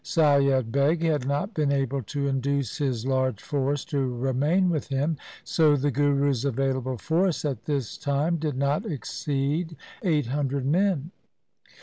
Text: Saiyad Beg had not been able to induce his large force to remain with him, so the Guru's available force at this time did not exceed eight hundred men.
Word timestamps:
Saiyad 0.03 0.71
Beg 0.71 1.03
had 1.03 1.27
not 1.27 1.53
been 1.53 1.71
able 1.71 2.01
to 2.01 2.25
induce 2.27 2.79
his 2.79 3.05
large 3.05 3.39
force 3.39 3.85
to 3.85 3.99
remain 4.17 4.67
with 4.71 4.87
him, 4.87 5.15
so 5.43 5.75
the 5.75 5.91
Guru's 5.91 6.43
available 6.43 6.97
force 6.97 7.45
at 7.45 7.65
this 7.65 7.99
time 7.99 8.37
did 8.37 8.57
not 8.57 8.83
exceed 8.83 9.75
eight 10.01 10.25
hundred 10.25 10.65
men. 10.65 11.11